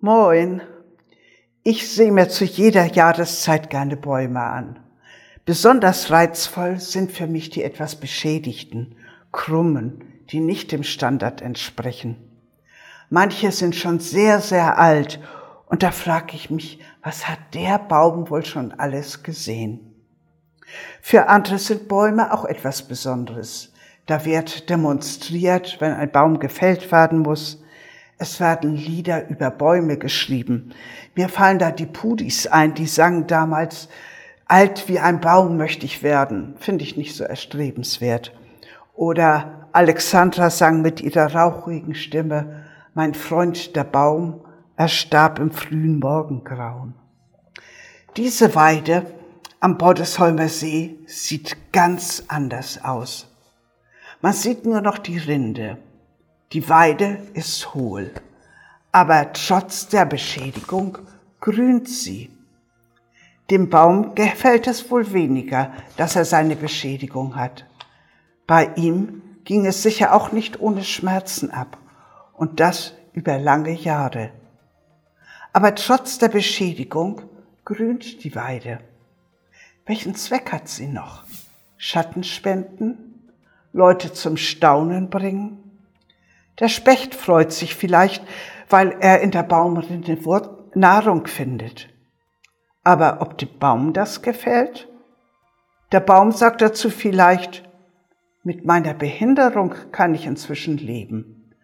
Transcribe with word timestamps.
Moin. 0.00 0.62
Ich 1.64 1.92
sehe 1.92 2.12
mir 2.12 2.28
zu 2.28 2.44
jeder 2.44 2.84
Jahreszeit 2.84 3.68
gerne 3.68 3.96
Bäume 3.96 4.40
an. 4.40 4.78
Besonders 5.44 6.12
reizvoll 6.12 6.78
sind 6.78 7.10
für 7.10 7.26
mich 7.26 7.50
die 7.50 7.64
etwas 7.64 7.96
beschädigten, 7.96 8.94
krummen, 9.32 10.04
die 10.30 10.38
nicht 10.38 10.70
dem 10.70 10.84
Standard 10.84 11.42
entsprechen. 11.42 12.16
Manche 13.10 13.50
sind 13.50 13.74
schon 13.74 13.98
sehr, 13.98 14.38
sehr 14.38 14.78
alt 14.78 15.18
und 15.66 15.82
da 15.82 15.90
frage 15.90 16.36
ich 16.36 16.48
mich, 16.48 16.78
was 17.02 17.28
hat 17.28 17.40
der 17.54 17.80
Baum 17.80 18.30
wohl 18.30 18.44
schon 18.44 18.70
alles 18.70 19.24
gesehen? 19.24 19.96
Für 21.02 21.28
andere 21.28 21.58
sind 21.58 21.88
Bäume 21.88 22.32
auch 22.32 22.44
etwas 22.44 22.82
Besonderes. 22.82 23.72
Da 24.06 24.24
wird 24.24 24.70
demonstriert, 24.70 25.80
wenn 25.80 25.92
ein 25.92 26.12
Baum 26.12 26.38
gefällt 26.38 26.92
werden 26.92 27.18
muss. 27.18 27.64
Es 28.18 28.40
werden 28.40 28.74
Lieder 28.74 29.28
über 29.28 29.50
Bäume 29.50 29.96
geschrieben. 29.96 30.74
Mir 31.14 31.28
fallen 31.28 31.60
da 31.60 31.70
die 31.70 31.86
Pudis 31.86 32.48
ein, 32.48 32.74
die 32.74 32.86
sangen 32.86 33.28
damals, 33.28 33.88
alt 34.46 34.88
wie 34.88 34.98
ein 34.98 35.20
Baum 35.20 35.56
möchte 35.56 35.86
ich 35.86 36.02
werden. 36.02 36.56
Finde 36.58 36.82
ich 36.82 36.96
nicht 36.96 37.14
so 37.14 37.22
erstrebenswert. 37.22 38.32
Oder 38.94 39.68
Alexandra 39.72 40.50
sang 40.50 40.82
mit 40.82 41.00
ihrer 41.00 41.32
rauchigen 41.32 41.94
Stimme, 41.94 42.64
mein 42.94 43.14
Freund 43.14 43.76
der 43.76 43.84
Baum, 43.84 44.40
er 44.74 44.88
starb 44.88 45.38
im 45.38 45.52
frühen 45.52 46.00
Morgengrauen. 46.00 46.94
Diese 48.16 48.56
Weide 48.56 49.06
am 49.60 49.78
Boddesholmer 49.78 50.48
See 50.48 50.98
sieht 51.06 51.56
ganz 51.72 52.24
anders 52.26 52.84
aus. 52.84 53.32
Man 54.20 54.32
sieht 54.32 54.64
nur 54.64 54.80
noch 54.80 54.98
die 54.98 55.18
Rinde. 55.18 55.78
Die 56.52 56.66
Weide 56.70 57.18
ist 57.34 57.74
hohl, 57.74 58.10
aber 58.90 59.34
trotz 59.34 59.88
der 59.88 60.06
Beschädigung 60.06 60.96
grünt 61.40 61.90
sie. 61.90 62.30
Dem 63.50 63.68
Baum 63.68 64.14
gefällt 64.14 64.66
es 64.66 64.90
wohl 64.90 65.12
weniger, 65.12 65.74
dass 65.98 66.16
er 66.16 66.24
seine 66.24 66.56
Beschädigung 66.56 67.36
hat. 67.36 67.66
Bei 68.46 68.70
ihm 68.76 69.22
ging 69.44 69.66
es 69.66 69.82
sicher 69.82 70.14
auch 70.14 70.32
nicht 70.32 70.58
ohne 70.58 70.84
Schmerzen 70.84 71.50
ab, 71.50 71.76
und 72.32 72.60
das 72.60 72.94
über 73.12 73.38
lange 73.38 73.72
Jahre. 73.72 74.30
Aber 75.52 75.74
trotz 75.74 76.16
der 76.16 76.28
Beschädigung 76.28 77.20
grünt 77.66 78.24
die 78.24 78.34
Weide. 78.34 78.80
Welchen 79.84 80.14
Zweck 80.14 80.50
hat 80.50 80.68
sie 80.68 80.86
noch? 80.86 81.24
Schatten 81.76 82.24
spenden? 82.24 83.30
Leute 83.74 84.14
zum 84.14 84.38
Staunen 84.38 85.10
bringen? 85.10 85.67
Der 86.60 86.68
Specht 86.68 87.14
freut 87.14 87.52
sich 87.52 87.74
vielleicht, 87.74 88.24
weil 88.68 88.96
er 89.00 89.20
in 89.20 89.30
der 89.30 89.44
Baumrinde 89.44 90.18
Nahrung 90.74 91.26
findet. 91.26 91.88
Aber 92.82 93.20
ob 93.20 93.38
dem 93.38 93.58
Baum 93.58 93.92
das 93.92 94.22
gefällt? 94.22 94.88
Der 95.92 96.00
Baum 96.00 96.32
sagt 96.32 96.60
dazu 96.60 96.90
vielleicht, 96.90 97.68
mit 98.42 98.64
meiner 98.64 98.94
Behinderung 98.94 99.74
kann 99.92 100.14
ich 100.14 100.26
inzwischen 100.26 100.78
leben. 100.78 101.54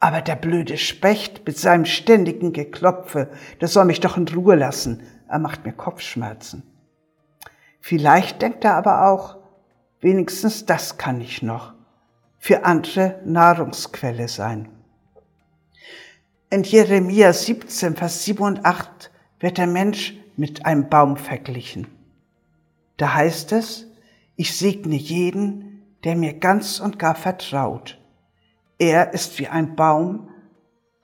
Aber 0.00 0.20
der 0.20 0.36
blöde 0.36 0.76
Specht 0.76 1.46
mit 1.46 1.58
seinem 1.58 1.86
ständigen 1.86 2.52
Geklopfe, 2.52 3.30
der 3.60 3.68
soll 3.68 3.86
mich 3.86 4.00
doch 4.00 4.16
in 4.16 4.28
Ruhe 4.28 4.56
lassen. 4.56 5.02
Er 5.28 5.38
macht 5.38 5.64
mir 5.64 5.72
Kopfschmerzen. 5.72 6.62
Vielleicht 7.80 8.42
denkt 8.42 8.64
er 8.64 8.74
aber 8.74 9.08
auch, 9.08 9.38
wenigstens 10.00 10.66
das 10.66 10.98
kann 10.98 11.20
ich 11.20 11.42
noch 11.42 11.74
für 12.44 12.66
andere 12.66 13.20
Nahrungsquelle 13.24 14.28
sein. 14.28 14.68
In 16.50 16.62
Jeremia 16.62 17.32
17, 17.32 17.96
Vers 17.96 18.22
7 18.26 18.44
und 18.44 18.66
8 18.66 19.10
wird 19.40 19.56
der 19.56 19.66
Mensch 19.66 20.12
mit 20.36 20.66
einem 20.66 20.90
Baum 20.90 21.16
verglichen. 21.16 21.86
Da 22.98 23.14
heißt 23.14 23.52
es, 23.52 23.86
ich 24.36 24.54
segne 24.58 24.96
jeden, 24.96 25.86
der 26.04 26.16
mir 26.16 26.34
ganz 26.34 26.80
und 26.80 26.98
gar 26.98 27.14
vertraut. 27.14 27.98
Er 28.78 29.14
ist 29.14 29.38
wie 29.38 29.48
ein 29.48 29.74
Baum, 29.74 30.28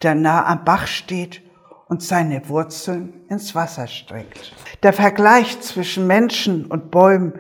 der 0.03 0.15
nah 0.15 0.45
am 0.45 0.67
Bach 0.67 0.87
steht 0.87 1.41
und 1.89 2.03
seine 2.03 2.51
Wurzeln 2.51 3.15
ins 3.31 3.55
Wasser 3.55 3.87
streckt. 3.87 4.53
Der 4.83 4.93
Vergleich 4.93 5.59
zwischen 5.63 6.07
Menschen 6.07 6.67
und 6.67 6.91
Bäumen 6.91 7.33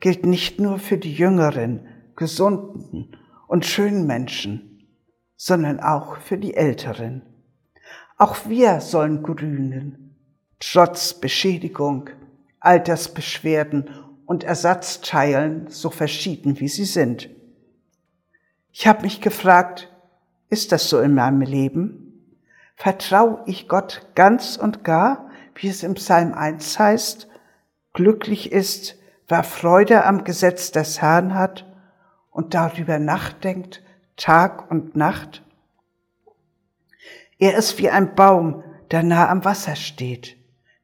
gilt 0.00 0.26
nicht 0.26 0.58
nur 0.58 0.80
für 0.80 0.98
die 0.98 1.14
jüngeren, 1.14 1.86
gesunden 2.16 3.16
und 3.54 3.64
schönen 3.64 4.04
Menschen, 4.04 4.84
sondern 5.36 5.78
auch 5.78 6.16
für 6.16 6.36
die 6.36 6.54
Älteren. 6.54 7.22
Auch 8.18 8.48
wir 8.48 8.80
sollen 8.80 9.22
grünen, 9.22 10.16
trotz 10.58 11.14
Beschädigung, 11.14 12.10
Altersbeschwerden 12.58 13.90
und 14.26 14.42
Ersatzteilen, 14.42 15.68
so 15.68 15.90
verschieden 15.90 16.58
wie 16.58 16.66
sie 16.66 16.84
sind. 16.84 17.30
Ich 18.72 18.88
habe 18.88 19.02
mich 19.02 19.20
gefragt, 19.20 19.88
ist 20.50 20.72
das 20.72 20.88
so 20.88 20.98
in 20.98 21.14
meinem 21.14 21.42
Leben? 21.42 22.34
Vertraue 22.74 23.40
ich 23.46 23.68
Gott 23.68 24.04
ganz 24.16 24.56
und 24.56 24.82
gar, 24.82 25.30
wie 25.54 25.68
es 25.68 25.84
im 25.84 25.94
Psalm 25.94 26.34
1 26.34 26.76
heißt, 26.76 27.28
glücklich 27.92 28.50
ist, 28.50 28.96
wer 29.28 29.44
Freude 29.44 30.06
am 30.06 30.24
Gesetz 30.24 30.72
des 30.72 31.00
Herrn 31.00 31.34
hat 31.34 31.66
und 32.34 32.52
darüber 32.52 32.98
nachdenkt, 32.98 33.82
Tag 34.16 34.70
und 34.70 34.96
Nacht? 34.96 35.42
Er 37.38 37.56
ist 37.56 37.78
wie 37.78 37.88
ein 37.88 38.14
Baum, 38.14 38.64
der 38.90 39.02
nah 39.04 39.28
am 39.28 39.44
Wasser 39.44 39.76
steht, 39.76 40.36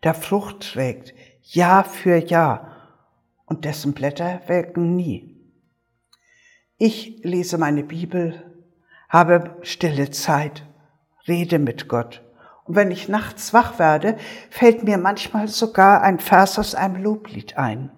der 0.04 0.14
Frucht 0.14 0.72
trägt, 0.72 1.12
Jahr 1.42 1.84
für 1.84 2.16
Jahr, 2.16 2.76
und 3.46 3.64
dessen 3.64 3.94
Blätter 3.94 4.40
welken 4.46 4.94
nie. 4.94 5.36
Ich 6.78 7.20
lese 7.24 7.58
meine 7.58 7.82
Bibel, 7.82 8.64
habe 9.08 9.56
stille 9.62 10.10
Zeit, 10.10 10.64
rede 11.26 11.58
mit 11.58 11.88
Gott. 11.88 12.22
Und 12.64 12.76
wenn 12.76 12.92
ich 12.92 13.08
nachts 13.08 13.52
wach 13.52 13.80
werde, 13.80 14.16
fällt 14.50 14.84
mir 14.84 14.98
manchmal 14.98 15.48
sogar 15.48 16.02
ein 16.02 16.20
Vers 16.20 16.60
aus 16.60 16.76
einem 16.76 17.02
Loblied 17.02 17.58
ein. 17.58 17.90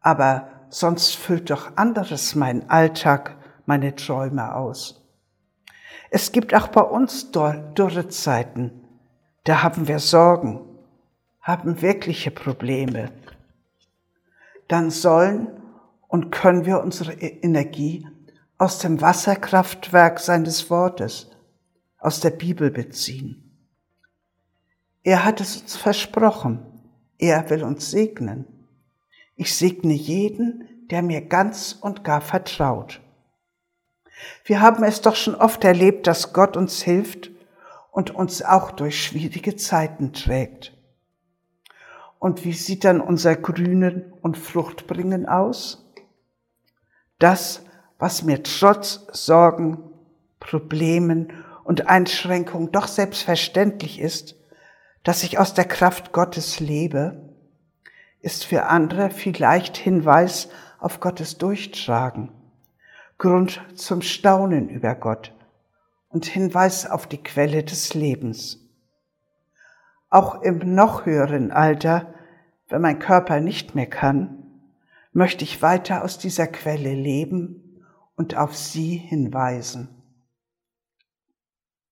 Aber 0.00 0.55
sonst 0.76 1.16
füllt 1.16 1.48
doch 1.48 1.74
anderes 1.78 2.34
meinen 2.34 2.68
Alltag, 2.68 3.34
meine 3.64 3.96
Träume 3.96 4.54
aus. 4.54 5.02
Es 6.10 6.32
gibt 6.32 6.54
auch 6.54 6.68
bei 6.68 6.82
uns 6.82 7.32
dürre 7.32 8.08
Zeiten. 8.08 8.84
Da 9.44 9.62
haben 9.62 9.88
wir 9.88 10.00
Sorgen, 10.00 10.60
haben 11.40 11.80
wirkliche 11.80 12.30
Probleme. 12.30 13.10
Dann 14.68 14.90
sollen 14.90 15.48
und 16.08 16.30
können 16.30 16.66
wir 16.66 16.80
unsere 16.82 17.14
e-, 17.14 17.38
Energie 17.40 18.06
aus 18.58 18.78
dem 18.78 19.00
Wasserkraftwerk 19.00 20.20
seines 20.20 20.68
Wortes, 20.68 21.30
aus 21.98 22.20
der 22.20 22.30
Bibel 22.30 22.70
beziehen. 22.70 23.50
Er 25.02 25.24
hat 25.24 25.40
es 25.40 25.56
uns 25.56 25.74
versprochen. 25.76 26.66
Er 27.16 27.48
will 27.48 27.64
uns 27.64 27.90
segnen. 27.90 28.55
Ich 29.36 29.54
segne 29.54 29.92
jeden, 29.92 30.86
der 30.90 31.02
mir 31.02 31.20
ganz 31.20 31.76
und 31.80 32.04
gar 32.04 32.20
vertraut. 32.20 33.00
Wir 34.44 34.60
haben 34.60 34.82
es 34.82 35.02
doch 35.02 35.14
schon 35.14 35.34
oft 35.34 35.62
erlebt, 35.64 36.06
dass 36.06 36.32
Gott 36.32 36.56
uns 36.56 36.82
hilft 36.82 37.30
und 37.90 38.14
uns 38.14 38.42
auch 38.42 38.70
durch 38.70 39.02
schwierige 39.02 39.56
Zeiten 39.56 40.12
trägt. 40.12 40.72
Und 42.18 42.44
wie 42.44 42.54
sieht 42.54 42.84
dann 42.84 43.00
unser 43.00 43.36
Grünen 43.36 44.12
und 44.22 44.38
Fruchtbringen 44.38 45.26
aus? 45.26 45.84
Das, 47.18 47.62
was 47.98 48.22
mir 48.22 48.42
trotz 48.42 49.06
Sorgen, 49.12 49.78
Problemen 50.40 51.32
und 51.64 51.88
Einschränkungen 51.88 52.72
doch 52.72 52.88
selbstverständlich 52.88 54.00
ist, 54.00 54.36
dass 55.02 55.22
ich 55.22 55.38
aus 55.38 55.54
der 55.54 55.66
Kraft 55.66 56.12
Gottes 56.12 56.60
lebe, 56.60 57.25
ist 58.26 58.44
für 58.44 58.64
andere 58.66 59.10
vielleicht 59.10 59.76
Hinweis 59.76 60.48
auf 60.80 60.98
Gottes 60.98 61.38
Durchtragen, 61.38 62.32
Grund 63.18 63.62
zum 63.76 64.02
Staunen 64.02 64.68
über 64.68 64.96
Gott 64.96 65.32
und 66.08 66.26
Hinweis 66.26 66.90
auf 66.90 67.06
die 67.06 67.22
Quelle 67.22 67.62
des 67.62 67.94
Lebens. 67.94 68.58
Auch 70.10 70.42
im 70.42 70.74
noch 70.74 71.06
höheren 71.06 71.52
Alter, 71.52 72.14
wenn 72.68 72.82
mein 72.82 72.98
Körper 72.98 73.38
nicht 73.38 73.76
mehr 73.76 73.86
kann, 73.86 74.42
möchte 75.12 75.44
ich 75.44 75.62
weiter 75.62 76.02
aus 76.02 76.18
dieser 76.18 76.48
Quelle 76.48 76.94
leben 76.94 77.84
und 78.16 78.36
auf 78.36 78.56
sie 78.56 78.96
hinweisen. 78.96 79.95